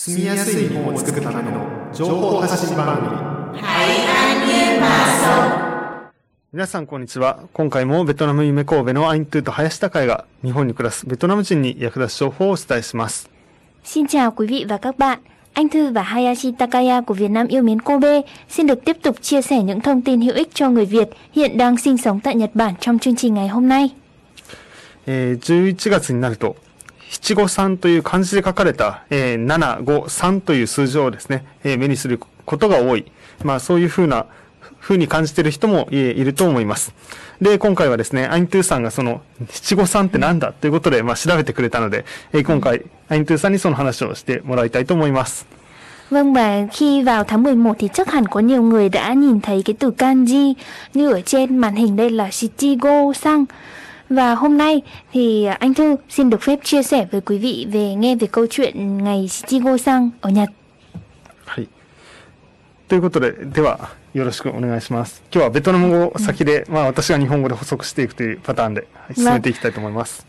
[0.00, 3.60] 住みやすい日本を作るための情報発信番組
[6.52, 7.40] 皆さんこんにちは。
[7.52, 13.28] 今回もベトナム夢神戸のアイントゥーと林高が日本に暮らすベトナム人に役立つ情報をお伝えします。
[13.84, 15.18] Xin chào quý vị và các bạn.
[15.54, 19.16] Anh Thư và Hayashi Takaya của Việt Nam yêu mến Kobe xin được tiếp tục
[19.22, 22.34] chia sẻ những thông tin hữu ích cho người Việt hiện đang sinh sống tại
[22.34, 23.90] Nhật Bản trong chương trình ngày hôm nay.
[25.10, 26.56] えー、11月になると
[27.20, 33.10] 七五三という漢字で書かれた、えー、7、5、3という数字をですね、えー、目にすることが多い。
[33.44, 34.26] まあそういうふうな、
[34.78, 36.94] ふうに感じている人もいると思います。
[37.40, 39.20] で、今回はですね、アイントゥーさんがその
[39.50, 45.46] 七五三ってなんだということで、まあ調べてくれたので、えー、今回、アイントゥーさんにその話をしてもらいたいと思います。
[46.10, 49.76] Vâng và khi vào tháng 11 thì chắc hẳn có nhiều người đã nhìn thấy cái
[49.78, 50.54] từ kanji
[50.94, 53.44] như ở trên màn hình đây là Shichigo sang.
[54.09, 54.81] Và hôm nay
[55.13, 58.47] thì anh Thư xin được phép chia sẻ với quý vị về nghe về câu
[58.49, 60.49] chuyện ngày Shichigo-san ở Nhật.
[61.45, 61.67] はい。
[62.87, 65.23] ということで、ではよろしくお願いします。
[65.31, 70.25] 今日はベトナム語先で、まあ私が日本語で補足していくというパターンで、はい、進めていきたいと思います。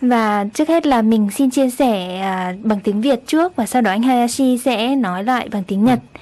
[0.00, 3.82] Và trước hết là mình xin chia sẻ à, bằng tiếng Việt trước và sau
[3.82, 5.98] đó anh Hayashi sẽ nói lại bằng tiếng Nhật.
[6.14, 6.18] Ừ.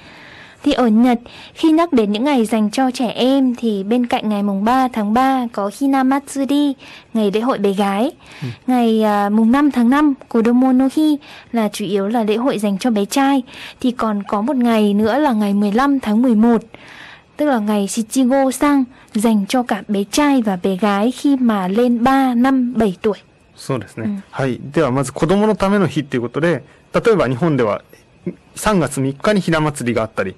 [0.63, 1.19] Thì ở Nhật,
[1.53, 4.87] khi nhắc đến những ngày dành cho trẻ em thì bên cạnh ngày mùng 3
[4.87, 6.73] tháng 3 có Hinamatsuri,
[7.13, 8.11] ngày lễ hội bé gái.
[8.41, 8.47] Ừ.
[8.67, 11.17] Ngày uh, mùng 5 tháng 5, Kodomo no Hi
[11.51, 13.43] là chủ yếu là lễ hội dành cho bé trai.
[13.79, 16.61] Thì còn có một ngày nữa là ngày 15 tháng 11
[17.37, 21.67] tức là ngày Shichigo sang dành cho cả bé trai và bé gái khi mà
[21.67, 23.13] lên 3, 5, 7tuổi.
[23.57, 24.05] そうですね。
[24.05, 24.61] うん、はい。
[24.71, 27.81] ではまず子供のための日っていうことで、例えば日本では
[28.55, 30.35] 3月3日にひな祭りがあったり、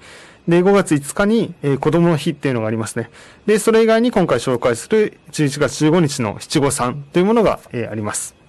[0.48, 3.10] で、5月5日に、えー、子供の日っていうのがありますね。
[3.46, 8.40] で、それ以外に今回紹介する11月15日の七五三というものが、えー、あります。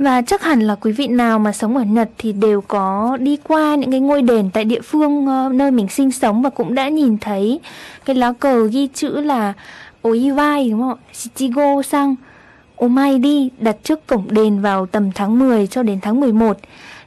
[0.00, 3.36] Và chắc hẳn là quý vị nào mà sống ở Nhật thì đều có đi
[3.36, 6.74] qua những cái ngôi đền tại địa phương uh, nơi mình sinh sống và cũng
[6.74, 7.60] đã nhìn thấy
[8.04, 9.52] cái lá cờ ghi chữ là
[10.02, 10.98] Oiwai đúng không?
[11.12, 12.16] Shichigo sang
[12.76, 16.56] Omai đi đặt trước cổng đền vào tầm tháng 10 cho đến tháng 11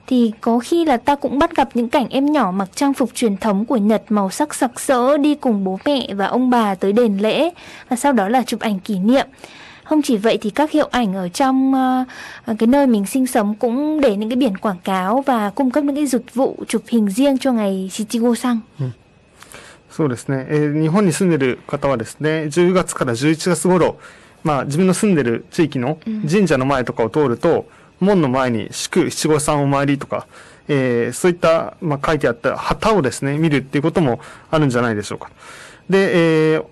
[0.08, 3.10] thì có khi là ta cũng bắt gặp những cảnh em nhỏ mặc trang phục
[3.14, 6.76] truyền thống của Nhật màu sắc sặc sỡ đi cùng bố mẹ và ông bà
[6.76, 7.50] tới đền lễ
[7.90, 9.28] và sau đó là chụp ảnh kỷ niệm.
[9.84, 13.56] Không chỉ vậy thì các hiệu ảnh ở trong uh, cái nơi mình sinh sống
[13.56, 16.82] cũng để những cái biển quảng cáo và cung cấp những cái dịch vụ chụp
[16.88, 18.58] hình riêng cho ngày Shichigo-san.
[18.80, 18.86] Ừ.
[19.94, 24.00] そうですね、えー、日本に住んでる方はですね、10月から11月頃、
[24.44, 30.27] まあ自分の住んでる地域の神社の前とかを通ると、うん 門の前に祝七五三お参りとか、
[30.69, 34.21] えー、そういった、まあ、書いてあった旗をですね、見るっていうことも
[34.51, 35.31] あるんじゃないでしょうか。
[35.89, 36.65] で、えー、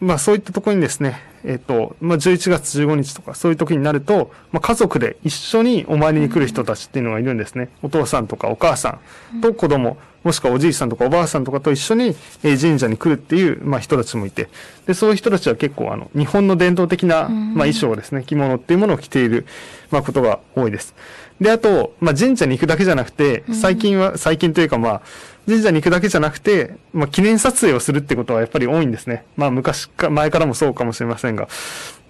[0.00, 7.68] まあそういったところにですね、えっ、ー、と、まあ11月15日とかそういう時になると、まあ家族で一緒にお参りに来る人たちっていうのがいるんですね。
[7.82, 8.98] お父さんとかお母さ
[9.34, 14.48] んと子供、もしくはおじいさんとかおばあさんとかと一緒に、え神社に来るっていう、まあ人たちもいて、
[14.86, 19.46] で、そういう人たちは結構あの、日本の伝統的な、まあ衣装ですね、着物っていうものを着ている、
[19.90, 20.94] まあことが多いです。
[21.40, 25.02] で、あと、まあ神社に行くだけじゃなくて、最近は、最近というかまあ、
[25.46, 29.24] 神社に行くだけじゃなくて、まあ、記念撮影をするってことはやっぱり多いんですね。
[29.36, 31.48] まあ、昔か、前からもそうかもしれませんが。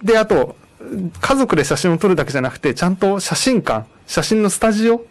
[0.03, 0.57] で、あと、
[1.21, 5.05] 家族で写真を撮るだけじゃなくて、ちゃんと写真館、写真のスタジオ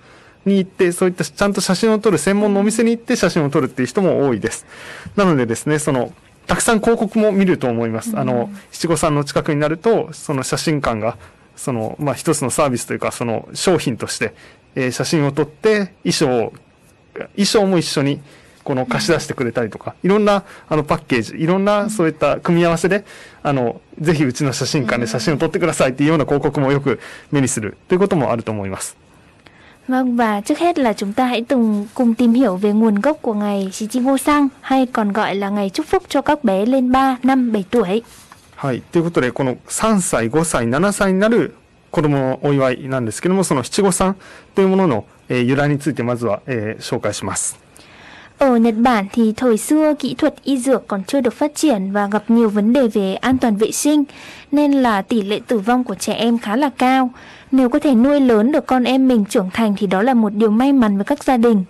[0.45, 4.65] に行って、そういったちゃんと写真を撮る専門のお店に行って写真を撮るっていう人も多いです。
[5.15, 6.13] なのでですね、その、
[6.47, 8.17] たくさん広告も見ると思います。
[8.17, 11.17] あの、七五三の近くになると、その写真館が、
[11.55, 14.33] その、まあ、一つのサービスというか、その商品として、
[14.75, 16.53] えー、写真を撮って衣装を
[17.34, 18.20] 衣装も一緒に
[18.64, 23.04] この貸し出してくれたりとか、いろんなあのパッケージ、いろんなそういった組み合わせで、
[23.42, 27.00] あの、ぜひうちの写真館で写真を撮ってくださいっていうような広告もよく
[27.30, 28.96] 目にするということもあると思います。
[29.88, 33.34] Vâng và trước hết là chúng ta hãy cùng cùng tìm hiểu về nguồn gốc của
[33.34, 37.16] ngày Shichigo Sang hay còn gọi là ngày chúc phúc cho các bé lên 3,
[37.22, 38.02] 5, 7 tuổi.
[38.56, 38.82] はい。
[38.82, 41.54] ということで、この3歳、5歳、7歳になる
[41.90, 44.16] 子供のお祝いなんですけども、その七五三
[44.54, 47.68] というものの えー、由来についてまずは、えー、紹介します。
[48.38, 52.08] Ở Nhật Bản thì thời xưa kỹ thuật y dược còn chưa được phát triển và
[52.12, 54.04] gặp nhiều vấn đề về an toàn vệ sinh
[54.52, 57.10] nên là tỷ lệ tử vong của trẻ em khá là cao.
[57.50, 60.34] Nếu có thể nuôi lớn được con em mình trưởng thành thì đó là một
[60.34, 61.64] điều may mắn với các gia đình.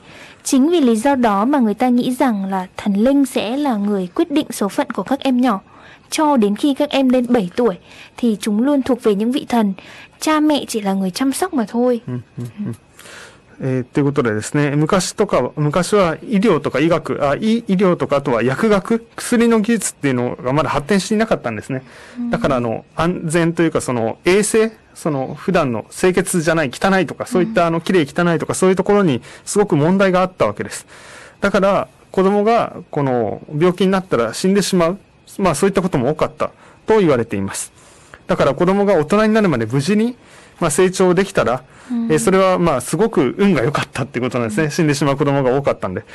[0.45, 3.77] Chính vì lý do đó mà người ta nghĩ rằng là thần linh sẽ là
[3.77, 5.61] người quyết định số phận của các em nhỏ.
[6.11, 7.75] Cho đến khi các em lên 7 tuổi
[8.17, 9.75] thì chúng luôn thuộc về những vị thần.
[10.21, 12.01] Cha mẹ chỉ là người chăm sóc mà thôi.
[13.60, 21.84] えー、ということでですね、昔とか、昔は医療とか医学、あ医医療とかあとは薬学、薬の技術っていうのがまだ発展していなかったんですね。
[22.30, 30.86] だからあの、安全というかその衛生、その普段の清潔じゃない、汚いとか、そういったあの、綺麗汚いとか、そういうところにすごく問題があったわけです。
[31.42, 35.00] だから、子供がこの病気になったら死んでしまう。
[35.40, 36.52] まあそういったことも多かった
[36.86, 37.72] と言われています。
[38.28, 40.16] だから子供が大人になるまで無事に
[40.64, 44.72] まあ、成長できたら、うん、えそれはまあすごく運が良かったっていうことなんですね。
[44.72, 46.06] 死んでしまう子供が多かったんで。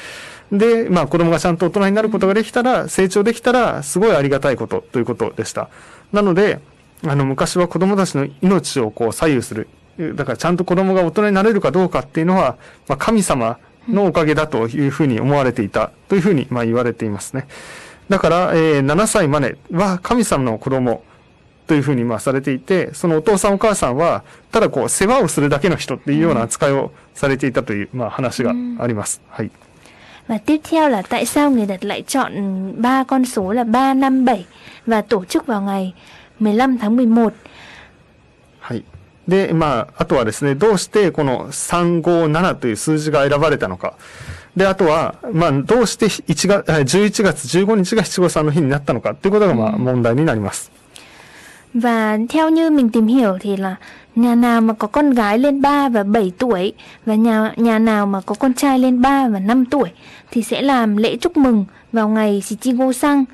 [0.51, 5.69] で、まあ子供がちゃんと大人になることができたら、成長できたら、すごいありがたいことということでした。
[6.13, 6.61] なので、
[7.07, 9.69] あの昔は子供たちの命をこう左右する。
[10.15, 12.57] だからちゃんと子供が大人になれるかどうかっていうのは、
[12.89, 17.47] まあ、神様のおかげだというふうに思われていたというふうにまあ言われていますね。
[18.09, 21.03] だから、えー、7歳までは神様の子供
[21.69, 29.21] というふうにまあされていて、そのお父さんお母さんは、ただこう世話をするだけの人っていうような扱いをされていたという、まあ話があります。
[29.29, 29.51] はい。
[30.29, 32.33] Và tiếp theo là tại sao người Nhật lại chọn
[32.83, 34.45] ba con số là 3, 5, 7
[34.87, 35.95] và tổ chức vào ngày
[36.41, 37.33] 15 tháng 11.
[38.61, 38.85] はい。
[39.29, 43.95] で、まあ、あとはですね、どうしてこの357という数字が選ばれたのか。
[44.57, 50.78] で、あとは、まあ、どうして1月、11月15日が七五三の日になったのかっていうことが、まあ、問題になります。
[51.75, 53.77] Và theo như mình tìm hiểu thì là
[54.17, 56.73] nhà nào mà có con gái lên 3 và 7 tuổi
[57.07, 59.89] và nhà nhà nào mà có con trai lên 3 và 5 tuổi
[60.31, 63.25] thì sẽ làm lễ chúc mừng vào ngày Shichigo Sang.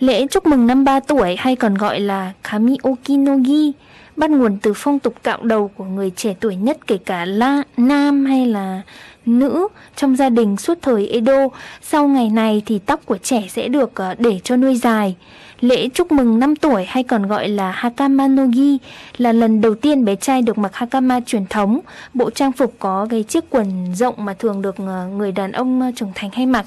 [0.00, 3.72] Lễ chúc mừng năm 3 tuổi hay còn gọi là Kami Okinogi
[4.16, 7.62] bắt nguồn từ phong tục cạo đầu của người trẻ tuổi nhất kể cả la,
[7.76, 8.82] nam hay là
[9.26, 11.48] nữ trong gia đình suốt thời Edo.
[11.82, 15.16] Sau ngày này thì tóc của trẻ sẽ được ờ, để cho nuôi dài.
[15.60, 18.78] Lễ chúc mừng 5 tuổi hay còn gọi là Hakama Nogi
[19.16, 21.80] là lần đầu tiên bé trai được mặc Hakama truyền thống,
[22.14, 25.80] bộ trang phục có cái chiếc quần rộng mà thường được ờ, người đàn ông
[25.80, 26.66] ờ, trưởng thành hay mặc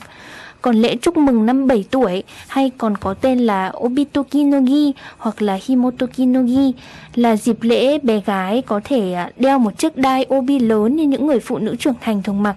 [0.62, 5.42] Còn lễ chúc mừng năm 7 tuổi hay còn có tên là Obitoki Nogi hoặc
[5.42, 6.74] là Himotoki Nogi
[7.14, 11.04] là dịp lễ bé gái có thể ờ, đeo một chiếc đai obi lớn như
[11.04, 12.56] những người phụ nữ trưởng thành thường mặc.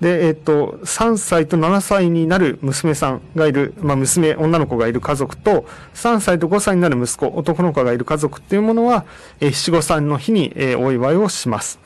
[0.00, 9.04] で、えっと、3歳と7歳になる娘さんがいる、まあ、娘、女の子がいる家族と、3歳と5歳になる息子、男の子がいる家族っていうものは、
[9.40, 11.78] えー、七五三の日に、えー、お祝いをします。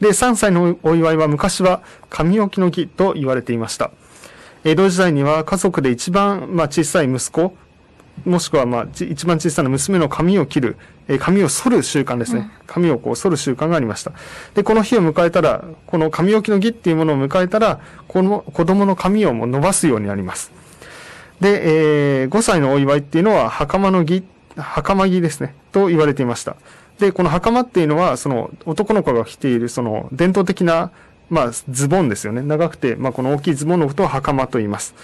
[0.00, 3.90] で、3歳のお祝いは昔は神置きの儀と言われていました。
[4.64, 7.56] 江戸時代には家族で一番、まあ、小さい息子、
[8.24, 12.50] もしくは、まあ、一番小さな娘の髪を切る、えー、髪を剃る習慣ですね。
[12.66, 14.12] 髪をこう剃る習慣がありました。
[14.54, 20.52] で、この日を迎えたら、この髪置きの儀っていうものを迎えたら、この子供の髪をも伸ばすようになります。
[21.40, 24.24] で、えー、5歳のお祝いっていうのは、袴の儀、
[24.56, 26.56] 袴儀ですね、と言われていました。
[26.98, 30.90] で、この袴っていうのは、その男の子が着ている、その伝統的な、
[31.30, 32.42] まあ、ズボンですよね。
[32.42, 34.94] 長くて、まあ、この大きいズボンのことを袴と言います。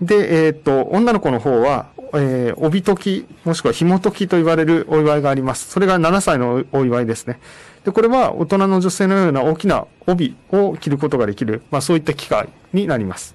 [0.00, 5.70] で、えっ、と、女の子の方は、えー、帯時、もしくは紐時と言われるお祝いがあります。
[5.70, 7.40] それが7歳のお祝いですね。
[7.84, 13.34] で、これは大人の女性のような大きな帯を着ることができる、まあそういった機会になります。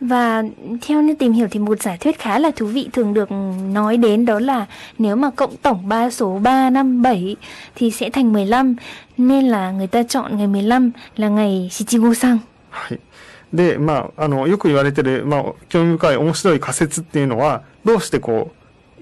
[0.00, 0.42] Và
[0.82, 3.28] theo như tìm hiểu thì một giả thuyết khá là thú vị thường được
[3.72, 4.66] nói đến đó là
[4.98, 7.36] nếu mà cộng tổng ba số 3, 5, 7
[7.74, 8.74] thì sẽ thành 15
[9.18, 12.38] nên là người ta chọn ngày 15 là ngày Shichigo-san.
[12.70, 13.00] はい。
[13.52, 18.52] で、まあ、あの、よく言われてる、まあ、興味深い面白い仮説っていうのは、どうしてこ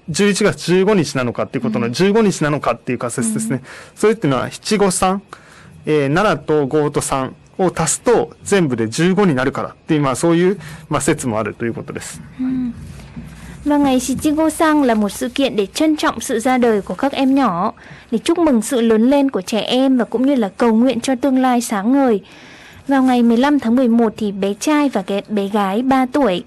[0.07, 3.57] う、11月15日なのかっていうことの15日なのかっていう仮説ですね。
[3.57, 3.61] うん、
[3.95, 5.21] それっていうのは、七五三、
[5.85, 12.21] えー、7と5と3 を足すと全部で15になるからっていう、まあそういう、まあ、説もあるということです。
[12.39, 12.73] うん
[13.65, 16.93] Và ngày Shichigo Sang là một sự kiện để trân trọng sự ra đời của
[16.93, 17.73] các em nhỏ,
[18.11, 20.99] để chúc mừng sự lớn lên của trẻ em và cũng như là cầu nguyện
[20.99, 22.21] cho tương lai sáng ngời.
[22.87, 26.43] Vào ngày 15 tháng 11 thì bé trai và cái bé gái 3 tuổi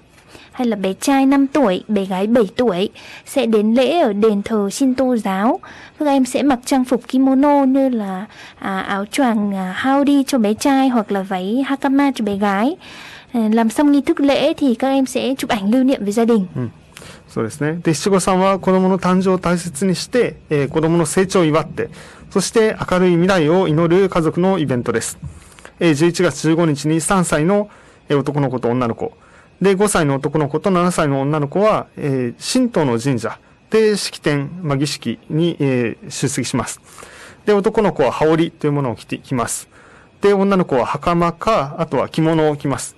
[0.57, 2.89] hay là bé trai 5 tuổi, bé gái 7 tuổi
[3.25, 5.59] sẽ đến lễ ở đền thờ Shinto giáo.
[5.99, 8.25] Các em sẽ mặc trang phục kimono như là
[8.59, 12.75] à, áo choàng à, haori cho bé trai hoặc là váy hakama cho bé gái.
[13.33, 16.11] À, làm xong nghi thức lễ thì các em sẽ chụp ảnh lưu niệm với
[16.11, 16.45] gia đình.
[16.55, 16.61] Ừ.
[17.33, 17.79] そうですね。
[17.81, 21.89] で、七五三は子供の誕生を大切にして、えー、子供の成長を祝って、
[22.29, 25.17] そして明るい未来を祈る家族のイベントです。
[25.79, 27.69] えー、11月15日に3歳の
[28.07, 29.13] 男の子と女の子、
[29.60, 36.80] で、5歳の男の子と7歳の女の子は、えー、神道の神社で式典、まあ、儀式に、えー、出席します。
[37.44, 39.68] で、男の子は羽織というものを着てきます。
[40.20, 42.96] で、女の子は袴か、あとは着物を着ます。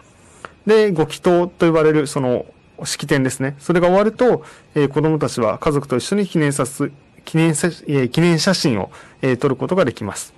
[0.66, 2.46] で、ご祈祷と呼ばれるその
[2.84, 3.56] 式典ですね。
[3.58, 6.92] それが終わると、えー、子供たちは家族と一緒に記念さす、
[7.24, 8.90] 記念さ、えー、記念写真を、
[9.22, 10.34] えー、撮ることができます。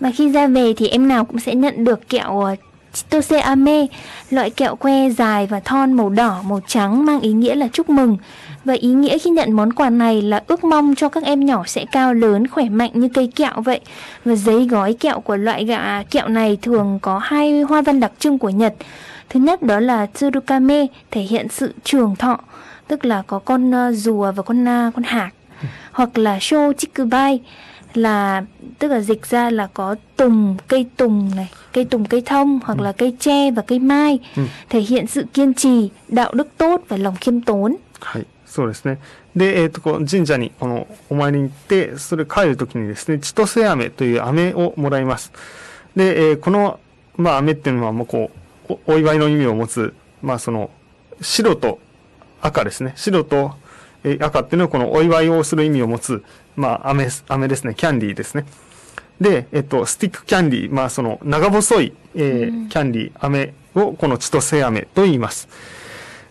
[0.00, 2.56] Và khi ra về thì em nào cũng sẽ nhận được kẹo
[2.88, 3.86] uh, Chitose Ame,
[4.30, 7.90] loại kẹo que dài và thon màu đỏ, màu trắng mang ý nghĩa là chúc
[7.90, 8.16] mừng.
[8.64, 11.62] Và ý nghĩa khi nhận món quà này là ước mong cho các em nhỏ
[11.66, 13.80] sẽ cao lớn, khỏe mạnh như cây kẹo vậy.
[14.24, 18.12] Và giấy gói kẹo của loại gạ kẹo này thường có hai hoa văn đặc
[18.18, 18.74] trưng của Nhật.
[19.28, 22.40] Thứ nhất đó là Tsurukame, thể hiện sự trường thọ,
[22.88, 25.34] tức là có con uh, rùa và con uh, con hạc.
[25.92, 27.40] Hoặc là Shochikubai,
[27.97, 28.43] là
[28.79, 32.77] tức là dịch ra là có tùng cây tùng này cây tùng cây thông hoặc
[32.77, 32.83] ừ.
[32.83, 34.43] là cây tre và cây mai ừ.
[34.69, 38.99] thể hiện sự kiên trì đạo đức tốt và lòng khiêm tốn はいそうですね
[39.35, 45.31] で、えー、とこ神社にこのお参りに行ってそれ帰る時にですね千歳飴という飴をもらいます
[45.95, 46.79] で、えー、この、
[47.17, 48.29] まあ、飴っていうのはもうこ
[48.69, 50.69] うおお祝いの意味を持つ、まあ、その
[51.21, 51.79] 白と
[52.41, 53.55] 赤ですね白と
[54.03, 56.23] え赤っていうのはこのお祝いをする意味を持つ、
[56.58, 57.74] まあ、飴、飴ですね。
[57.74, 58.44] キャンディーですね。
[59.20, 65.48] で、えっと、スティックキャンディー、まあ、その、長細い、えー、キャンディー、飴を、この千歳飴と言います。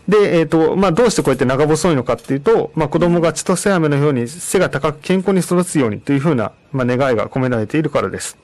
[0.06, 8.38] で、えっ、ー、と、まあ、どうしてこうやって長細いのかっていうと、まあ、子供が千歳飴のように背が高く健康に育つようにというふうな、まあ、願いが込められているからです。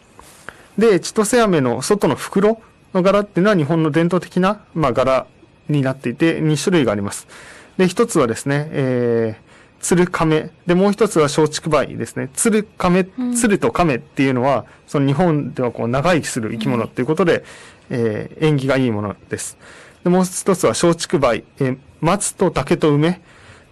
[0.77, 2.61] で、千歳飴の外の袋
[2.93, 5.27] の柄っていうのは日本の伝統的な、まあ、柄
[5.69, 7.27] になっていて、2種類があります。
[7.79, 9.44] で、一つはですね、えー、
[9.85, 10.51] 鶴亀。
[10.67, 12.31] で、もう一つは松竹梅ですね。
[12.33, 17.45] 鶴亀、鶴と亀っていうのは、その日本ではこう長生きする生き物っていうことで、
[17.91, 19.59] うん、えー、縁起がいいものです。
[20.03, 21.45] で、もう一つは松竹梅。
[21.61, 23.19] えー、松と竹と梅っ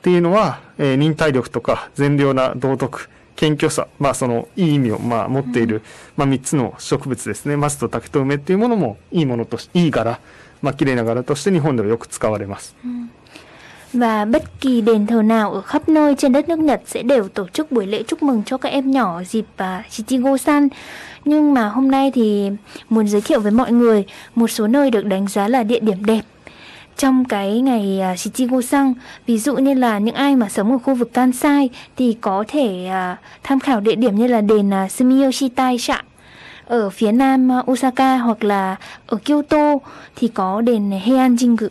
[0.02, 5.82] ていうのは、えー、忍耐力とか善良な道徳、謙虚さ、まあそのいい意味をまあ持っている、うん、
[6.18, 7.56] まあ三つの植物ですね。
[7.56, 10.20] 松と竹と梅っていうものもいいものとし、いい柄、
[10.60, 12.76] まあ綺麗な柄として日本ではよく使われます。
[12.84, 13.10] うん
[13.92, 17.28] Và bất kỳ đền thờ nào ở khắp nơi trên đất nước Nhật sẽ đều
[17.28, 20.68] tổ chức buổi lễ chúc mừng cho các em nhỏ dịp uh, Shichigo-san.
[21.24, 22.50] Nhưng mà hôm nay thì
[22.88, 26.04] muốn giới thiệu với mọi người một số nơi được đánh giá là địa điểm
[26.04, 26.20] đẹp
[26.96, 28.92] trong cái ngày uh, Shichigo-san.
[29.26, 32.88] Ví dụ như là những ai mà sống ở khu vực Kansai thì có thể
[32.88, 36.02] uh, tham khảo địa điểm như là đền uh, Sumiyoshi Taisha
[36.66, 39.78] ở phía nam Osaka hoặc là ở Kyoto
[40.16, 41.68] thì có đền Heian Jingu.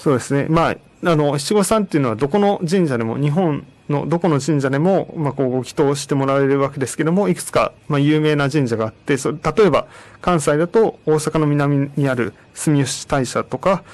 [0.00, 0.46] そうですね。
[0.48, 9.86] まあ、あの、七五三っていうのはどこの神社でも、日本のどこの神社でも、まあ、こう、ご祈祷してもらえるわけですけども、いくつか、まあ、有名な神社があって、そ例えば、
[10.22, 13.84] 関西だと大阪の南にある住吉大社とか、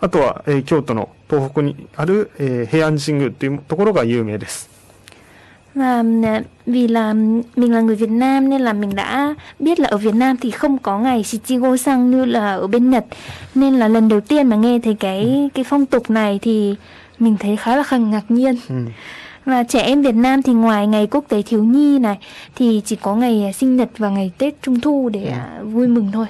[0.00, 4.75] あとは、えー、京都の東北にある、えー、平安神宮っていうところが有名です。
[5.76, 7.12] Và à, vì là
[7.56, 10.50] mình là người Việt Nam nên là mình đã biết là ở Việt Nam thì
[10.50, 13.04] không có ngày Shichigo Sang như là ở bên Nhật
[13.54, 15.48] nên là lần đầu tiên mà nghe thấy cái ừ.
[15.54, 16.74] cái phong tục này thì
[17.18, 18.56] mình thấy khá là khăng ngạc nhiên.
[18.68, 18.74] Ừ.
[19.44, 22.18] Và trẻ em Việt Nam thì ngoài ngày quốc tế thiếu nhi này
[22.54, 25.66] thì chỉ có ngày sinh nhật và ngày Tết Trung thu để ừ.
[25.66, 26.26] vui mừng thôi.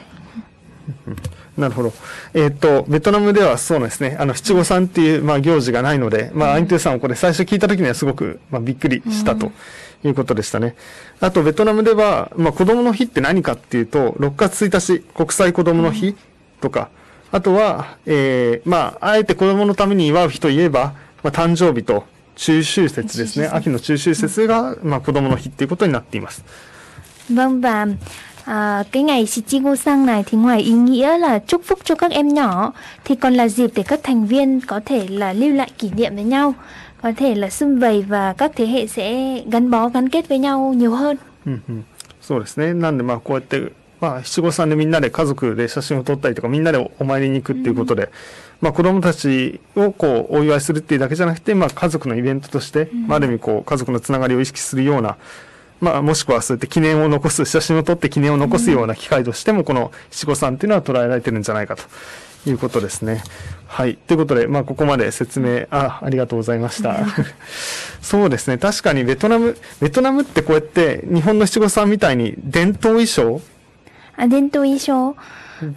[1.57, 1.93] なるほど。
[2.35, 9.53] えっ、ー、と、ベトナムではそうですね、あの、七五三っていう、まあ、行事がないので、まあ、アイントゥさんをこれ最初聞いた時にはすごく、まあ、びっくりしたと
[10.05, 10.77] いうことでしたね。
[11.21, 16.15] あと、ベトナムでは、まあ、子供の日って何かっていうと、6月1日、国際子供の日
[16.61, 16.91] とか、
[17.33, 22.05] あとは、えー、まあ、あえて子供のために祝う日といえば、まあ、誕生日と
[22.37, 23.47] 中秋節ですね。
[23.47, 26.45] 秋の中秋節が、まあ、子供の日っていうことになっています。
[27.29, 27.85] Vâng và
[28.46, 32.12] À, cái ngày Shichigo Sang này thì ngoài ý nghĩa là chúc phúc cho các
[32.12, 32.74] em nhỏ
[33.06, 36.16] thì còn là dịp để các thành viên có thể là lưu lại kỷ niệm
[36.16, 36.54] với nhau,
[37.02, 40.40] có thể là xung vầy và các thế hệ sẽ gắn bó gắn kết với
[40.40, 41.18] nhau nhiều hơn.
[42.22, 42.74] そうですね。
[42.74, 48.10] なんでまあこうやってまあ七五三でみんなで家族で写真を撮ったりとかみんなでお参りに行くっていうことで、うん、
[48.62, 55.18] まあ子供たちをこうお祝いするっていうだけじゃなくて、まあ家族のイベントとして、うん、まあある意味こう家族のつながりを意識するような
[55.81, 61.83] まあ、もしくはそうやって記念を残す、写真を撮って記念を残すような機会としても、この七五三っていうのは捉えられてるんじゃないかと
[62.49, 63.23] いうことですね。
[63.67, 63.97] はい。
[63.97, 67.05] ということで、まあ、ここまで説明、あ、ありがとうございました。
[68.01, 68.57] そうですね。
[68.57, 73.43] 確かにベトナム、ベトナムってこうやって日本の七五三みたいに伝統衣装？
[74.17, 75.17] あ、伝統衣装？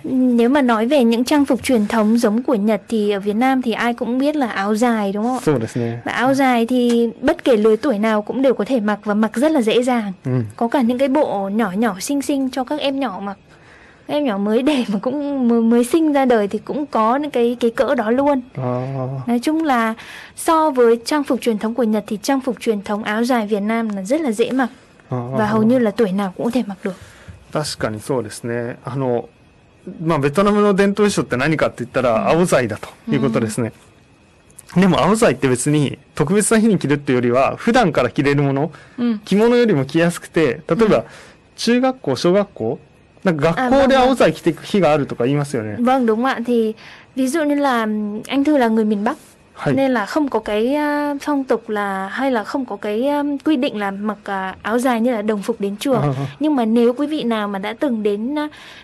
[0.04, 3.36] Nếu mà nói về những trang phục truyền thống giống của Nhật thì ở Việt
[3.36, 5.98] Nam thì ai cũng biết là áo dài đúng không ạ?
[6.04, 9.14] Và áo dài thì bất kể lứa tuổi nào cũng đều có thể mặc và
[9.14, 10.12] mặc rất là dễ dàng.
[10.24, 10.30] Ừ.
[10.56, 13.36] Có cả những cái bộ nhỏ nhỏ xinh xinh cho các em nhỏ mặc.
[14.08, 17.16] Các em nhỏ mới đẻ mà cũng mới, mới sinh ra đời thì cũng có
[17.16, 18.40] những cái cái cỡ đó luôn.
[18.56, 18.86] À.
[19.26, 19.94] Nói chung là
[20.36, 23.46] so với trang phục truyền thống của Nhật thì trang phục truyền thống áo dài
[23.46, 24.68] Việt Nam là rất là dễ mặc.
[25.10, 25.18] À.
[25.32, 26.94] Và hầu như là tuổi nào cũng có thể mặc được.
[27.54, 28.78] 確かにそうですね。
[28.84, 29.28] あの、
[30.01, 33.73] まあ、ベトナムの伝統衣装って何かって言ったら、青材だということですね。
[34.75, 41.05] うん、でも、青材って別に特別な日に着るっていうよりは、普段から着れるもの、うん、着物よりも着やすくて、例えば、
[41.55, 42.79] 中学校、小学校
[43.23, 45.77] なんか学校で青剤着ていく日があるとか言いますよね。
[45.79, 46.39] Vâng đúng ạ.
[46.45, 46.73] Thì
[47.15, 47.87] ví dụ như là
[48.27, 49.17] anh Thư là người miền Bắc
[49.73, 50.77] nên là không có cái
[51.21, 53.09] phong tục là hay là không có cái
[53.45, 56.13] quy định là mặc à, áo dài như là đồng phục đến trường.
[56.39, 58.35] Nhưng mà nếu quý vị nào mà đã từng đến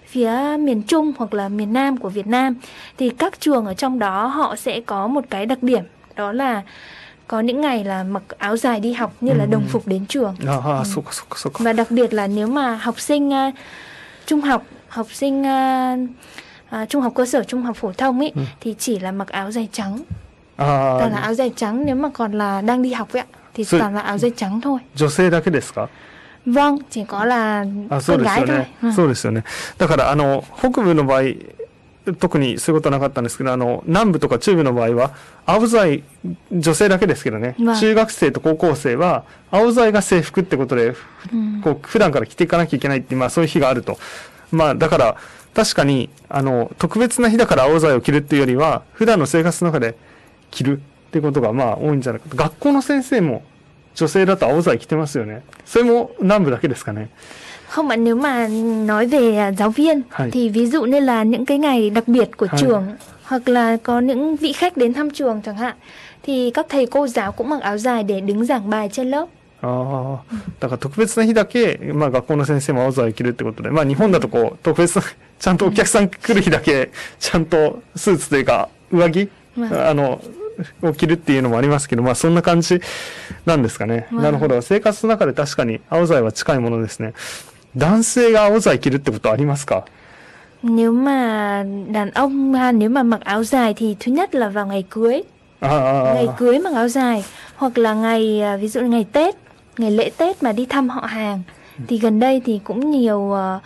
[0.08, 2.56] phía miền Trung hoặc là miền Nam của Việt Nam
[2.98, 5.84] thì các trường ở trong đó họ sẽ có một cái đặc điểm
[6.16, 6.62] đó là
[7.28, 10.36] có những ngày là mặc áo dài đi học như là đồng phục đến trường.
[10.40, 10.46] Ừ.
[11.64, 13.54] Và đặc biệt là nếu mà học sinh uh,
[14.26, 16.00] trung học, học sinh uh,
[16.82, 19.52] uh, trung học cơ sở, trung học phổ thông ấy thì chỉ là mặc áo
[19.52, 20.00] dài trắng.
[20.58, 23.26] あ Toàn là あ、áo dài trắng nếu mà còn là đang đi học ấy ạ
[23.54, 24.80] thì toàn là áo dài trắng thôi.
[24.96, 25.88] 女性だけですか
[26.46, 28.58] Vâng, chỉ có là あそう con です gái よ thôi.
[28.60, 28.92] ね Ừ.。
[28.94, 29.44] そうですよね。
[29.78, 31.22] だから、あの、北部の場合、
[32.20, 35.12] 特にそういうことはなかったんですけど、あの、南部とか中部の場合は、
[35.48, 36.04] 青剤、
[36.52, 40.94] 女性だけですけどね、まあ中学生と高校生は、青剤が制服ってことで、
[41.64, 43.98] こう、普段から着ていかなきゃいけないっていう、まあそういう日があると。
[44.52, 45.16] まあ、だから、
[45.56, 49.96] 確かに、あの、特別な日だから青剤を着るっていうよりは、普段の生活の中で
[50.51, 52.37] 着るってことが、まあ多いんじゃないかと。
[52.37, 53.43] 学校の先生も、
[53.95, 55.43] 女性だと青剤着てますよね。
[55.65, 57.09] それも南部だけですかね。
[57.71, 58.49] Không ạ, nếu mà
[58.87, 60.31] nói về à, giáo viên Hay.
[60.31, 62.61] thì ví dụ như là những cái ngày đặc biệt của Hay.
[62.61, 62.87] trường
[63.23, 65.77] hoặc là có những vị khách đến thăm trường chẳng hạn
[66.23, 69.27] thì các thầy cô giáo cũng mặc áo dài để đứng giảng bài trên lớp.
[69.63, 70.23] ああ、
[70.59, 75.03] だから特別な日だけ、まあ学校の先生も青剤を着るってことで、まあ日本だとこう、特別な、
[75.39, 80.21] ちゃんとお客さん来る日だけ、ちゃんとスーツというか、上着、ま ああの、
[80.83, 82.81] を着るっていうのもありますけど、まあそんな感じ
[83.47, 84.07] なんですかね。
[84.11, 84.61] まあなるほど。
[84.63, 87.15] 生活の中で確かに青剤は近いものですね。
[87.77, 89.85] 男性が青剤着るってことありますか
[90.63, 94.67] Nếu mà đàn ông ha, nếu mà mặc áo dài thì thứ nhất là vào
[94.67, 95.23] ngày cưới,
[95.61, 95.69] あ
[96.15, 97.25] ngày あ、 cưới mặc áo dài
[97.57, 99.35] hoặc là ngày à, ví dụ như ngày Tết,
[99.79, 101.43] ngày lễ Tết mà đi thăm họ hàng
[101.89, 103.61] thì gần đây thì cũng nhiều à,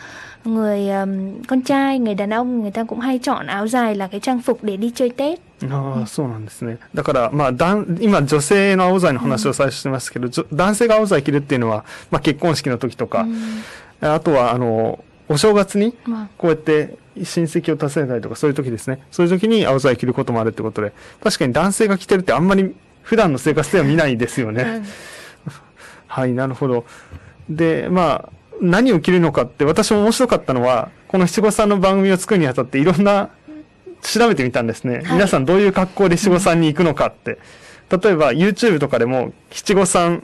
[0.44, 1.06] người à,
[1.48, 4.40] con trai, người đàn ông người ta cũng hay chọn áo dài là cái trang
[4.42, 5.38] phục để đi chơi Tết.
[5.70, 6.78] ああ、そうなんですね。
[6.94, 13.26] だから、まあ、だん今、女性の青剤の話を最初してますけど、じょ男性が青剤着るっていうのは、まあ、結婚式の時とか、
[14.00, 14.14] Ừ.
[14.14, 16.26] あとは、あの、お正月に、 Vâng.
[16.36, 19.00] こうやって親戚を訪ねたりとか、そういう時ですね。
[19.10, 24.62] そういう時に青剤着ることもあるってことで、確かに男性が着てるってあんまり普段の生活では見ないですよね。
[24.62, 24.82] Vâng.
[26.06, 26.84] はい、なるほど。
[27.48, 28.28] で、まあ、
[28.61, 33.29] 何を着るのかって、私も面白かったのは、この七五三の番組を作るにあたっていろんな、
[34.01, 34.97] 調べてみたんですね。
[34.97, 37.37] はい皆さんどういう格好で七五三に行くのかって。
[37.89, 40.21] 例えば YouTube とかでも七五三っ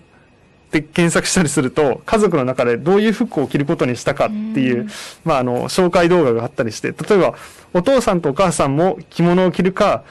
[0.69, 4.89] て検索したりすると、家族の中でどういう服を着ることにしたかっていう、うん
[5.24, 7.36] まあ、あの、紹介動画があったりして、例えば、
[7.74, 10.04] お父さんとお母さんも着物を着るか、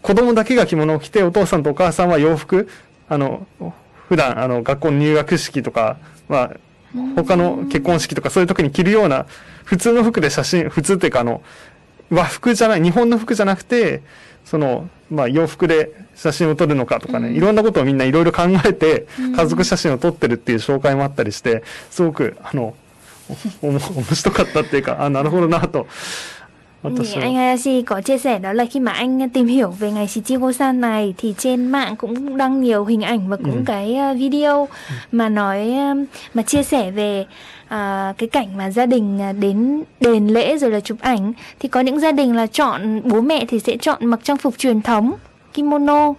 [0.00, 2.68] 子供だけが着物を着て、お父さんとお母さんは洋服、
[3.08, 3.46] あの、
[4.08, 5.96] 普段、あの、学校の入学式とか、
[6.28, 6.50] まあ、
[7.16, 9.26] 他の結婚式とかそういう時に着るような、
[9.64, 11.42] 普通の服で写真、普通っていうかあの、
[12.10, 14.02] 和服じゃない、日本の服じゃなくて、
[14.44, 22.74] その、まあ洋服で写真を撮るのかとかね、いろんなことをみんないろいろ考えて、家族写真を撮ってるっていう紹介もあったりして、すごく、あの、
[23.62, 25.86] 面白かったっていうか、あ、なるほどなと。
[26.82, 30.80] Thì anh Hayashi có chia sẻ đó là khi mà anh tìm hiểu về ngày Shichigo-san
[30.80, 33.62] này thì trên mạng cũng đăng nhiều hình ảnh và cũng ừ.
[33.66, 34.94] cái ờ, video ừ.
[35.12, 35.94] mà nói ờ,
[36.34, 37.26] mà chia sẻ về
[37.68, 41.32] à, cái cảnh mà gia đình đến đền lễ rồi là chụp ảnh.
[41.60, 44.58] Thì có những gia đình là chọn bố mẹ thì sẽ chọn mặc trang phục
[44.58, 45.12] truyền thống
[45.54, 46.14] kimono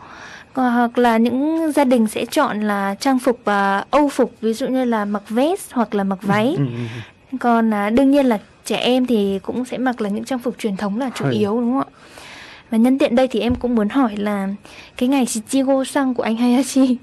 [0.54, 4.67] hoặc là những gia đình sẽ chọn là trang phục và âu phục ví dụ
[4.67, 6.56] như là mặc vest hoặc là mặc ừ, váy.
[6.58, 6.65] Ừ,
[7.39, 10.54] còn à, đương nhiên là trẻ em thì cũng sẽ mặc là những trang phục
[10.59, 11.31] truyền thống là chủ Ừ.
[11.33, 11.87] yếu đúng không ạ?
[12.70, 14.48] Và nhân tiện đây thì em cũng muốn hỏi là
[14.96, 16.96] cái ngày Shichigo sang của anh Hayashi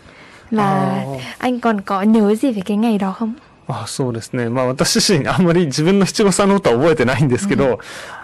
[0.51, 1.17] là Ờ.
[1.37, 3.33] anh còn có nhớ gì về cái ngày đó không?
[3.71, 4.49] あそうですね。
[4.49, 7.77] まあ私自身あんまり自分の七五三のことは覚えてないんですけど、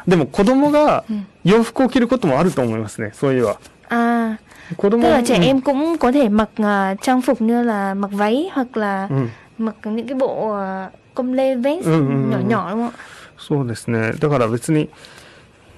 [0.08, 3.12] でも子供がうん洋服を着ることもあると思いますね。
[3.14, 3.58] そういえば。
[3.90, 4.38] À,
[4.78, 7.94] 子供 tức là trẻ うん em cũng có thể mặc à, trang phục như là
[7.94, 9.30] mặc váy hoặc là うん
[9.60, 12.93] mặc những cái bộ à, công lê nhỏ nhỏ đúng không ạ?
[13.41, 14.13] そうですね。
[14.13, 14.91] だから別に、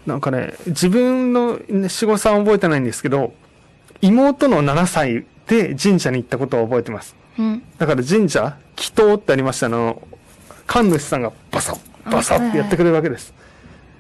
[0.05, 3.33] なんかね、自分の七五三は覚えてないんですけど、
[4.01, 7.15] 妹の7歳で神社に行ったことは覚えてます。
[7.39, 7.61] Ừ.
[7.79, 10.03] だから神社、祈祷ってありましたあの、
[10.67, 13.33] 神主さんがバサッ、バサッってやってくれるわけです。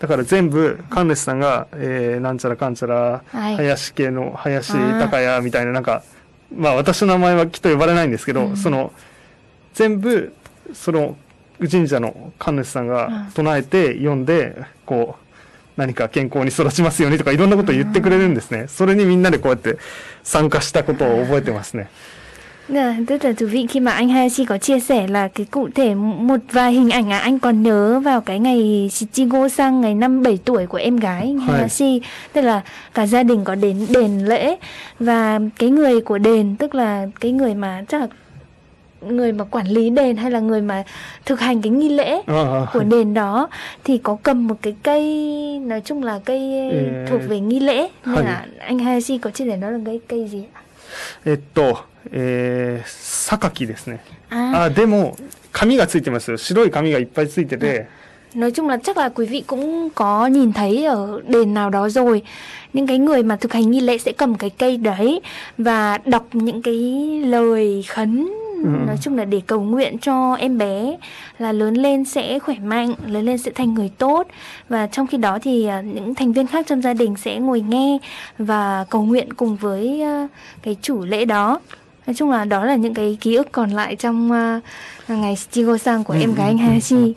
[0.00, 6.02] だから全部、神主さんが、えー、なんちゃらかんちゃら、はい林系の林高谷みたいな、なんか、
[6.54, 8.92] まあ私の名前はきっと呼ばれないんですけど、うんその、
[9.74, 10.34] 全部、
[10.73, 11.15] その、
[11.59, 15.27] 神社の神主さんが唱えて読んで、こう、
[15.77, 18.65] 何か健康に育ちますようにとかいろんなことを言ってくれるんですね。
[18.67, 19.77] それにみんなでこうやって
[20.23, 21.87] 参加したことを覚えてますね。
[22.69, 25.69] Dạ, rất là thú vị khi mà anh Hayashi có chia sẻ là cái cụ
[25.75, 29.95] thể một vài hình ảnh à anh còn nhớ vào cái ngày Shichigo sang ngày
[29.95, 32.01] năm 7 tuổi của em gái anhはい Hayashi
[32.33, 32.61] tức là
[32.93, 34.57] cả gia đình có đến đền lễ
[34.99, 38.07] và cái người của đền tức là cái người mà chắc là
[39.01, 40.83] người mà quản lý đền hay là người mà
[41.25, 43.49] thực hành cái nghi lễ ああ của đền đó
[43.83, 45.03] thì có cầm một cái cây
[45.65, 47.05] nói chung là cây Ừ.
[47.09, 48.23] thuộc về nghi lễ nên Hay.
[48.25, 50.61] là anh Hayashi có chia sẻ đó là cái cây gì ạ?
[51.25, 52.87] えっと、えー、
[53.39, 53.99] 榊ですね。
[54.29, 55.15] À, あ、でも、
[55.51, 56.37] 紙がついてますよ。
[56.37, 57.87] 白い紙がいっぱいついてて、
[58.35, 61.89] nói chung là chắc là quý vị cũng có nhìn thấy ở đền nào đó
[61.89, 62.21] rồi
[62.73, 65.21] những cái người mà thực hành nghi lễ sẽ cầm cái cây đấy
[65.57, 66.75] và đọc những cái
[67.25, 68.27] lời khấn
[68.63, 68.69] Ừ.
[68.87, 70.97] nói chung là để cầu nguyện cho em bé
[71.37, 74.27] là lớn lên sẽ khỏe mạnh lớn lên sẽ thành người tốt
[74.69, 77.61] và trong khi đó thì à, những thành viên khác trong gia đình sẽ ngồi
[77.61, 77.97] nghe
[78.37, 80.27] và cầu nguyện cùng với à,
[80.61, 81.59] cái chủ lễ đó
[82.07, 84.61] nói chung là đó là những cái ký ức còn lại trong à,
[85.07, 87.15] ngày Chigo sang của Ừ, em ừ, gái anh ừ, Hayashi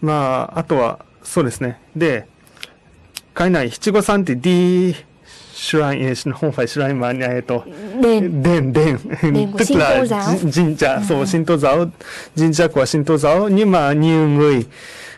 [0.00, 1.76] まあ、あとは、そうですね。
[1.96, 2.26] で、
[3.34, 4.94] 海内七五三って D
[5.63, 7.55] shrine is không phải shrine mà nhà to.
[8.03, 8.43] Đền.
[8.43, 8.97] Đền đền.
[9.57, 10.03] Tức là
[10.41, 11.85] Jin cha so Shin tô giáo
[12.35, 12.67] Jin cha dạ, à.
[12.73, 13.49] của Shin tô giáo.
[13.49, 14.63] Nhưng mà nhiều người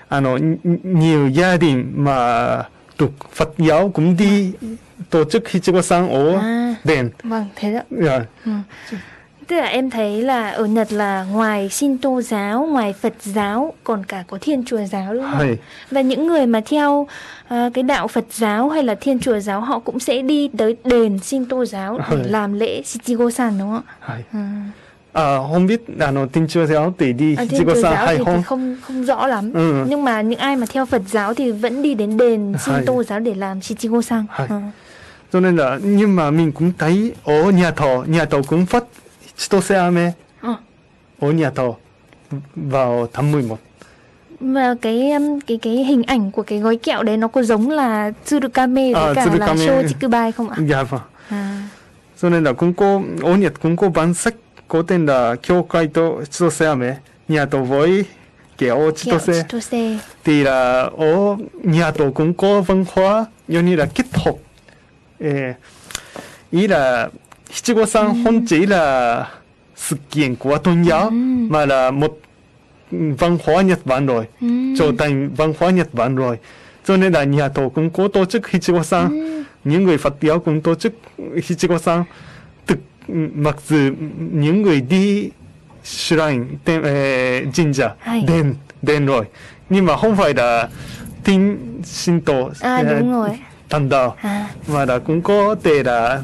[0.10, 0.38] à nó
[0.84, 2.58] nhiều gia đình mà
[2.98, 4.68] tục Phật giáo cũng đi à.
[5.10, 6.76] tổ chức khi chưa có sáng ở à.
[6.84, 7.10] đền.
[7.24, 8.22] Vâng thế đó yeah.
[8.46, 8.52] Dạ.
[8.92, 8.98] Ừ.
[9.48, 14.04] Tức là em thấy là ở Nhật là ngoài Shinto giáo, ngoài Phật giáo còn
[14.06, 15.56] cả có Thiên Chùa giáo đúng không?
[15.92, 17.08] Và những người mà theo
[17.48, 20.76] à, cái đạo Phật giáo hay là Thiên Chùa giáo họ cũng sẽ đi tới
[20.84, 24.18] đền Shinto giáo để làm lễ Shichigo-san đúng không ạ?
[24.34, 24.40] Ừ.
[25.14, 28.18] À, không biết, à, nó Thiên Chúa giáo thì đi À, Thiên Hichigo-san giáo hay
[28.18, 28.44] thì, thì không?
[28.44, 29.54] không không rõ lắm.
[29.54, 29.86] Ừ.
[29.90, 33.20] Nhưng mà những ai mà theo Phật giáo thì vẫn đi đến đền Shinto giáo
[33.20, 34.24] để làm Shichigo-san.
[34.30, 34.48] Hay.
[34.50, 34.56] Ừ.
[35.34, 38.84] cho nên là nhưng mà mình cũng thấy ở nhà thờ nhà thờ cũng phát
[39.38, 40.56] chitose ame Ờ.
[41.20, 41.72] ở nhà thờ
[42.56, 43.58] vào tháng 11
[44.40, 47.70] Và cái um, cái cái hình ảnh của cái gói kẹo đấy nó có giống
[47.70, 49.56] là Tsurukame với À, cả là.
[49.58, 50.58] Shochikubai không ạ?
[50.68, 51.68] dạ vâng À.
[52.22, 54.36] cho nên là cũng có ở Nhật cũng có bản sách
[54.68, 58.06] có tên là Kyo Kai to Chitose ame nhà thờ với
[58.58, 59.44] kẹo chitose
[60.24, 63.26] thì là ở nhà thờ cũng có văn hóa
[63.62, 64.36] như là kết hợp
[66.52, 67.10] ý là
[67.56, 69.28] Hichigo-san không chỉ là
[69.76, 71.10] sự kiện của tôn giáo
[71.50, 72.20] mà là một
[72.92, 74.26] văn hóa Nhật Bản rồi
[74.80, 76.38] trở thành văn hóa Nhật Bản rồi
[76.86, 80.62] cho nên là nhà thờ cũng có tổ chức Hichigo-san những người Phật giáo cũng
[80.62, 82.04] tổ chức Hichigo-san
[82.68, 82.80] thực
[83.36, 83.92] mặc dù
[84.32, 85.30] những người đi
[85.84, 87.48] shrine eh,
[88.00, 88.24] Hay.
[88.28, 89.26] đền đền rồi
[89.70, 90.70] nhưng mà không phải là
[91.24, 93.30] tin Shinto À đúng rồi.
[93.70, 94.48] Thần đạo À.
[94.68, 96.22] mà là cũng có thể là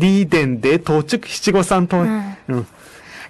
[0.00, 2.32] đi đền để tổ chức Hichigo-san thôi À.
[2.48, 2.62] ừ.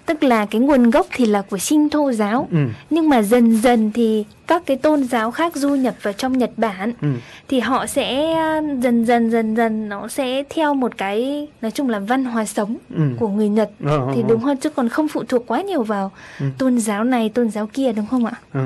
[0.07, 2.49] Tức là cái nguồn gốc thì là của Shinto giáo.
[2.51, 2.59] Ừ.
[2.91, 6.51] Nhưng mà dần dần thì các cái tôn giáo khác du nhập vào trong Nhật
[6.57, 7.09] Bản Ừ.
[7.49, 8.35] thì họ sẽ
[8.83, 12.77] dần dần dần dần nó sẽ theo một cái nói chung là văn hóa sống
[12.95, 13.03] Ừ.
[13.19, 14.29] của người Nhật ờ, thì ờ.
[14.29, 16.47] đúng hơn chứ còn không phụ thuộc quá nhiều vào Ừ.
[16.59, 18.33] tôn giáo này tôn giáo kia đúng không ạ?
[18.55, 18.61] Ừ.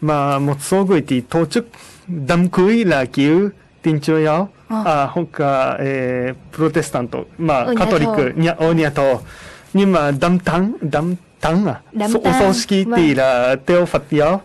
[0.00, 1.66] mà một số người thì tổ chức
[2.06, 3.48] đám cưới là kiểu
[3.82, 5.26] tin chúa giáo à, hoặc
[5.78, 8.30] eh, protestant mà Ở nhà catholic thờ.
[8.36, 9.16] nhà, ở nhà thờ
[9.72, 14.40] nhưng mà đám tang đám tang à số, số ski thì là theo Phật giáo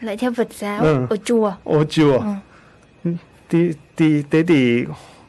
[0.00, 1.06] Lại theo Phật giáo Ừ.
[1.10, 1.52] ở chùa.
[1.64, 2.22] ở chùa
[3.04, 3.10] Ừ.
[3.48, 4.84] thì thì thế thì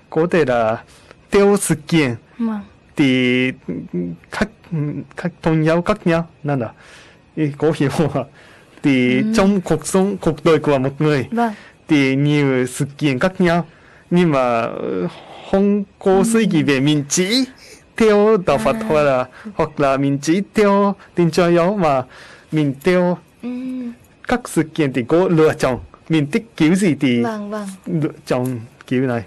[0.09, 0.83] có thể là
[1.31, 2.59] theo sự kiện Vâng.
[2.95, 3.51] thì
[4.31, 4.49] các
[5.17, 6.69] các tôn giáo khác nhau nên là
[7.57, 7.89] có hiểu
[8.83, 9.33] thì Ừ.
[9.35, 11.53] trong cuộc sống cuộc đời của một người Vâng.
[11.91, 13.65] Thì nhiều sự kiện khác nhau
[14.09, 14.67] nhưng mà
[15.51, 17.43] không có suy nghĩ về mình chỉ
[17.97, 18.85] theo đạo Phật À.
[18.87, 19.25] hoặc là
[19.55, 22.01] hoặc là mình chỉ theo tin chúa giáo mà
[22.51, 23.17] mình theo
[24.27, 27.67] các sự kiện thì có lựa chọn mình thích kiểu gì thì Vâng vâng.
[27.85, 29.23] lựa chọn kiểu này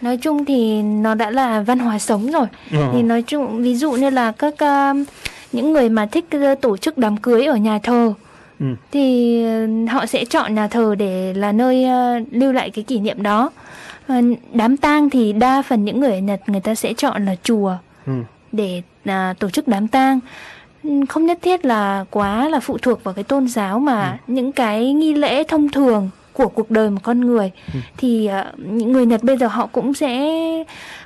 [0.00, 2.46] Nói chung thì nó đã là văn hóa sống rồi.
[2.72, 2.90] Ờ.
[2.94, 5.04] Thì nói chung ví dụ như là các um,
[5.52, 8.12] những người mà thích uh, tổ chức đám cưới ở nhà thờ
[8.60, 8.66] ừ.
[8.90, 9.44] thì
[9.84, 11.84] uh, họ sẽ chọn nhà thờ để là nơi
[12.20, 13.50] uh, lưu lại cái kỷ niệm đó.
[14.06, 14.14] Ờ,
[14.52, 17.76] đám tang thì đa phần những người ở Nhật người ta sẽ chọn là chùa
[18.06, 18.12] Ừ.
[18.52, 20.20] để à, tổ chức đám tang
[20.82, 24.52] Ừm, không nhất thiết là quá là phụ thuộc vào cái tôn giáo mà những
[24.52, 27.50] cái nghi lễ thông thường của cuộc đời một con người
[27.96, 30.28] thì à, những người Nhật bây giờ họ cũng sẽ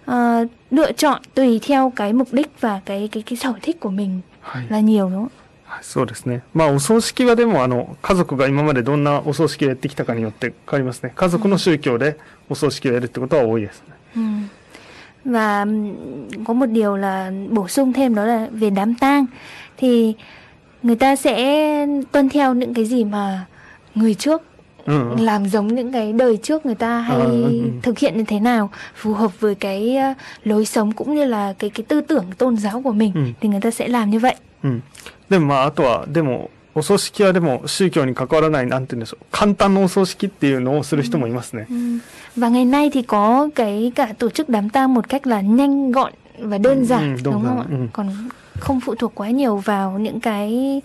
[0.04, 3.90] à, lựa chọn tùy theo cái mục đích và cái cái cái sở thích của
[3.90, 5.28] mình はい là nhiều đúng không?
[5.71, 6.43] はいそうですね。
[6.53, 11.11] まあ、お葬式はでも、あの、家族が今までどんなお葬式をやってきたかによって変わりますね。
[11.15, 12.17] 家族の宗教で
[12.49, 13.93] お葬式をやるってことは多いですね。
[14.15, 14.49] Ừm.
[15.27, 15.65] và
[16.45, 19.25] có một điều là bổ sung thêm đó là về đám tang
[19.77, 20.13] thì
[20.83, 23.45] người ta sẽ tuân theo những cái gì mà
[23.95, 24.41] người trước
[24.85, 25.15] ừ.
[25.19, 27.69] làm giống những cái đời trước người ta hay ừ, ừ.
[27.81, 31.53] thực hiện như thế nào phù hợp với cái uh, lối sống cũng như là
[31.59, 33.21] cái cái tư tưởng tôn giáo của mình ừ.
[33.41, 34.35] thì người ta sẽ làm như vậy.
[34.63, 34.81] Ừ.
[35.29, 41.67] でもまああとはでもお葬式はでも宗教に関わらないなんて言うんでしょう簡単なお葬式っていうのをする人もいますね。
[42.37, 46.13] Và ngày nay thì có cái cả tổ chức đám tang một cách là nhanh gọn
[46.39, 47.65] và đơn giản ừ, đúng, đúng không ạ?
[47.69, 47.75] Ừ.
[47.93, 50.81] Còn không phụ thuộc quá nhiều vào những cái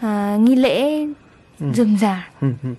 [0.00, 1.06] uh, nghi lễ
[1.60, 2.28] rườm rà.
[2.40, 2.48] Ừ.
[2.62, 2.74] Ừ.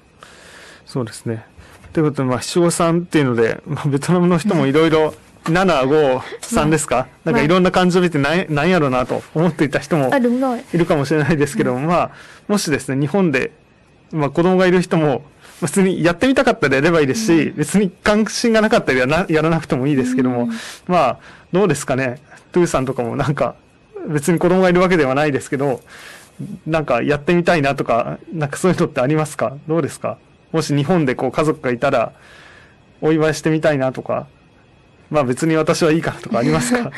[0.86, 1.46] そうですね。
[1.94, 5.14] ということで、まあ、七五三っていうので、まあ、ベトナムの人もいろいろ、7、5、
[5.53, 7.49] 3ですか、なんかい。
[7.49, 10.79] ろんな感情を見てなんなんやろうなと思っていた人もい。
[10.79, 12.11] るかもしれないですけども、まあ、
[12.49, 13.53] もしですね、日本で、
[14.13, 15.23] まあ、子供がいる人も、
[15.63, 20.51] 別にやってみたかったらやればいいですし、別に関心がなかったらやなやらなくてもいいですけども、
[20.87, 21.19] まあ、
[21.53, 22.21] どうですかね？
[22.53, 23.55] トゥーさんとかもなんか、
[24.09, 25.81] 別に子供がいるわけではないですけど、
[26.67, 29.57] なんかやってみたいなとか、なんかそういうのってありますか？
[29.67, 30.19] どうですか？
[30.53, 32.13] もし日本でこう家族がいたら、
[33.01, 34.27] お祝いしてみたいなとか、
[35.10, 36.92] まあ別に私はいいかなとかありますか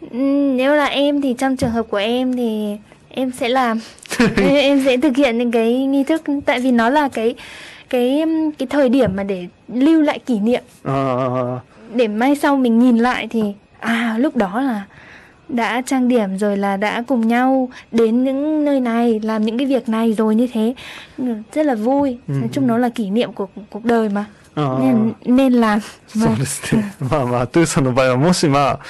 [0.11, 2.77] Nếu là em thì trong trường hợp của em thì
[3.09, 3.79] em sẽ làm
[4.19, 7.35] em, em sẽ thực hiện những cái nghi thức tại vì nó là cái
[7.89, 8.23] cái
[8.57, 11.59] cái thời điểm mà để lưu lại kỷ niệm à.
[11.93, 13.41] để mai sau mình nhìn lại thì
[13.79, 14.83] à lúc đó là
[15.49, 19.67] đã trang điểm rồi là đã cùng nhau đến những nơi này làm những cái
[19.67, 20.73] việc này rồi như thế
[21.53, 22.33] rất là vui ừ.
[22.33, 24.25] nói chung nó là kỷ niệm của cuộc đời mà
[24.56, 28.80] Nên làm そうですねまあまあトゥーさんの場合はもしまあ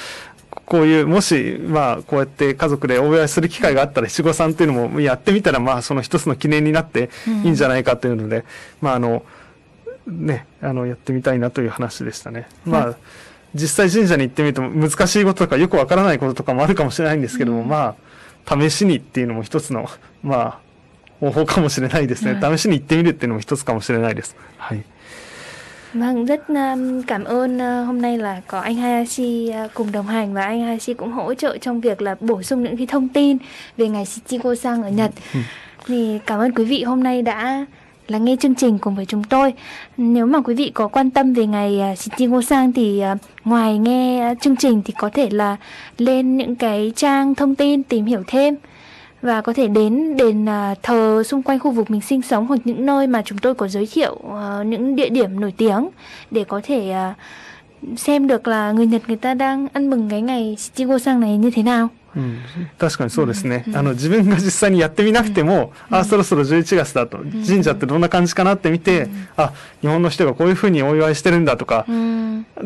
[0.70, 7.11] こういう、もし、まあ、こうやって家族でお祝いする機会があったら、七五三っていうのもやってみたら、まあ、その一つの記念になって
[7.44, 8.44] いいんじゃないかというので、うん、
[8.81, 9.25] まあ、あの、
[10.07, 12.49] ね、あの、やってみたいなという話でしたね。
[12.64, 12.96] まあ、
[13.53, 17.96] 実際神社に行ってみると難しいこととかよくわからないこととかもあるかもしれないんですけども、うん、ま
[18.46, 19.88] あ、試しにっていうのも一つの、
[20.23, 20.59] まあ、
[21.18, 22.40] 方法かもしれないですね。
[22.40, 24.37] 試しに行ってみるっていうのも一つかもしれないです。
[24.57, 24.85] はい。
[25.94, 26.40] Vâng, rất
[27.07, 31.12] cảm ơn hôm nay là có anh Hayashi cùng đồng hành và anh Hayashi cũng
[31.12, 33.37] hỗ trợ trong việc là bổ sung những cái thông tin
[33.76, 35.11] về ngày Shichigo Sang ở Nhật.
[35.35, 35.40] Ừ.
[35.87, 37.66] Thì cảm ơn quý vị hôm nay đã
[38.09, 39.55] là nghe chương trình cùng với chúng tôi.
[39.96, 43.79] Nếu mà quý vị có quan tâm về ngày uh, Shichigo Sang thì uh, ngoài
[43.79, 45.57] nghe chương trình thì có thể là
[45.98, 48.57] lên những cái trang thông tin tìm hiểu thêm
[49.22, 52.61] và có thể đến đền uh, thờ xung quanh khu vực mình sinh sống hoặc
[52.64, 55.88] những nơi mà chúng tôi có giới thiệu uh, những địa điểm nổi tiếng
[56.30, 60.22] để có thể uh, xem được là người Nhật người ta đang ăn mừng cái
[60.22, 61.88] ngày Shichigo Sang này như thế nào.
[62.16, 62.40] うん、
[62.79, 71.87] 確かにそうですね、うん、あの自分が実際にやってみなくても、うん、あそろそろ11月だと、神社ってどんな感じかなって見て、うん、あ日本の人がこういうふうにお祝いしてるんだとか、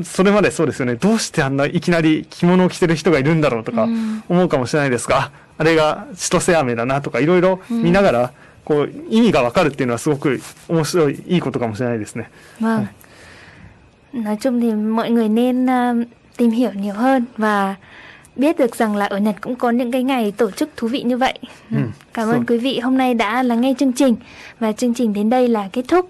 [0.03, 0.95] それまでそうですよね。
[0.95, 3.89] どうしてあんないきなり着物を着てる人がいるんだろうとか
[4.29, 8.33] 思うかもしれないですが、あれが千歳飴だなとかいろいろ見ながら、
[8.65, 12.31] こう意味がわかるっていうのはすごく面白いいいことかもしれないですね。
[12.61, 12.95] まあ、はい、
[14.15, 17.77] nói chung thì mọi người nên uh, tìm hiểu nhiều hơn và
[18.37, 21.03] biết được rằng là ở Nhật cũng có những cái ngày tổ chức thú vị
[21.03, 21.39] như vậy.
[21.71, 21.77] Ừ.
[22.15, 24.17] Cảm ơn quý vị hôm nay đã lắng nghe chương trình
[24.61, 26.09] và chương trình đến đây là kết thúc.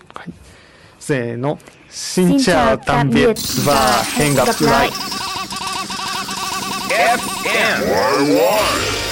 [1.91, 4.91] Xin, Xin chào tạm biệt và hẹn gặp lại.
[6.89, 9.04] FM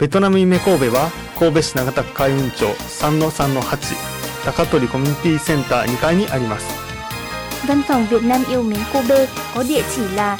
[0.00, 2.66] ベトナム夢神戸は神戸市長田区海運町
[3.00, 6.86] 3-3-8高取コミュニティセンター2階にあります
[7.66, 10.38] Văn phòng Việt Nam yêu mến Kobe có địa chỉ là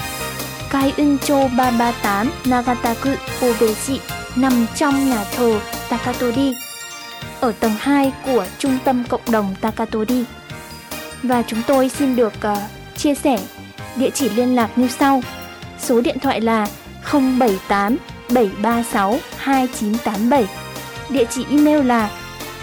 [0.70, 4.00] Kai Un Cho 338 Nagataku Kobeshi
[4.36, 6.54] nằm trong nhà thờ Takatori
[7.40, 10.24] ở tầng 2 của trung tâm cộng đồng Takatori.
[11.22, 12.58] Và chúng tôi xin được uh,
[12.96, 13.38] chia sẻ
[13.96, 15.22] địa chỉ liên lạc như sau.
[15.78, 16.66] Số điện thoại là
[17.12, 17.96] 078
[18.34, 20.45] 736 2987.
[21.09, 22.09] Địa chỉ email là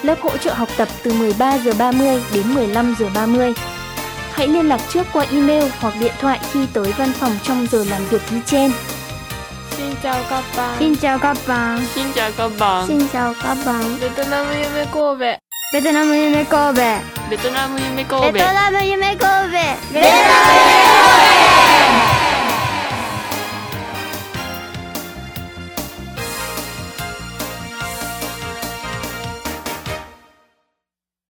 [0.01, 3.53] Lớp hỗ trợ học tập từ 13 giờ 30 đến 15 giờ 30.
[4.31, 7.85] Hãy liên lạc trước qua email hoặc điện thoại khi tới văn phòng trong giờ
[7.89, 8.71] làm việc như trên.
[9.91, 10.79] んちゃおかっンん。
[10.79, 11.77] しんちゃおかっぱん。
[11.77, 12.87] カッパンおかっぱん。
[12.87, 12.93] し
[13.79, 13.99] ん。
[13.99, 15.25] ベトナム夢神戸。
[15.73, 16.81] ベトナム夢神戸。
[17.29, 18.31] ベトナム夢神戸。
[18.31, 19.91] ベトナム夢神戸。
[19.91, 21.40] ベトナム夢神戸。